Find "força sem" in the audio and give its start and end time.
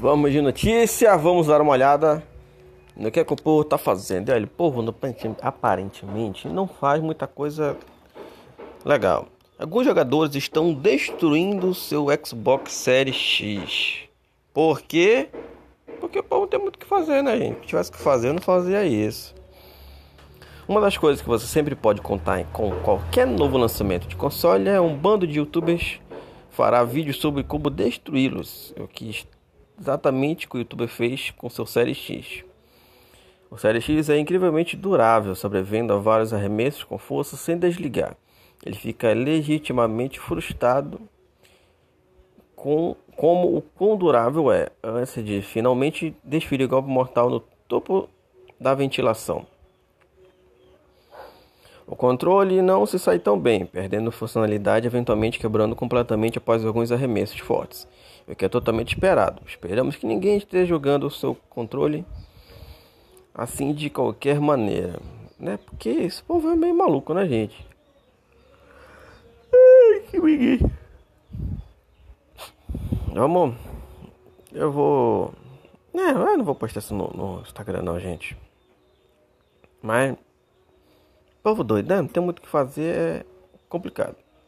36.98-37.56